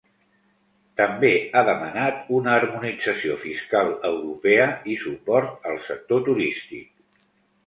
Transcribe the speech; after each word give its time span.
També 1.01 1.29
ha 1.43 1.61
demanat 1.67 2.31
una 2.37 2.53
harmonització 2.61 3.35
fiscal 3.43 3.93
europea 4.11 4.65
i 4.95 4.97
suport 5.05 5.71
al 5.75 5.79
sector 5.91 6.27
turístic. 6.31 6.91